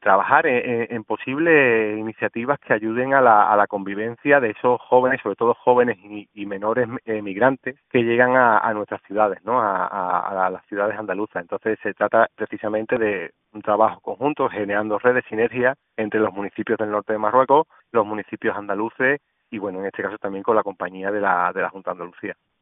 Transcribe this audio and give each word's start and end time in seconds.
trabajar 0.00 0.46
en, 0.46 1.04
posibles 1.04 1.98
iniciativas 1.98 2.58
que 2.58 2.72
ayuden 2.72 3.14
a 3.14 3.20
la, 3.20 3.66
convivencia 3.68 4.40
de 4.40 4.50
esos 4.50 4.80
jóvenes, 4.80 5.20
sobre 5.22 5.36
todo 5.36 5.54
jóvenes 5.54 5.98
y, 6.34 6.46
menores 6.46 6.88
eh, 7.04 7.22
migrantes 7.22 7.76
que 7.90 8.02
llegan 8.02 8.34
a, 8.36 8.72
nuestras 8.74 9.02
ciudades, 9.02 9.38
¿no? 9.44 9.60
A, 9.60 10.48
las 10.50 10.64
ciudades 10.66 10.98
andaluzas. 10.98 11.42
Entonces 11.42 11.78
se 11.82 11.94
trata 11.94 12.28
precisamente 12.34 12.98
de 12.98 13.30
un 13.52 13.62
trabajo 13.62 14.00
conjunto, 14.00 14.48
generando 14.48 14.98
redes, 14.98 15.24
sinergias 15.28 15.76
entre 15.96 16.20
los 16.20 16.32
municipios 16.32 16.78
del 16.78 16.90
norte 16.90 17.12
de 17.12 17.18
Marruecos, 17.18 17.66
los 17.92 18.06
municipios 18.06 18.56
andaluces 18.56 19.20
y, 19.50 19.58
bueno, 19.58 19.80
en 19.80 19.86
este 19.86 20.02
caso 20.02 20.18
también 20.18 20.42
con 20.42 20.56
la 20.56 20.62
compañía 20.62 21.10
de 21.10 21.20
la, 21.20 21.52
de 21.52 21.62
la 21.62 21.70
Junta 21.70 21.90
de 21.90 21.94
Andalucía. 21.94 22.36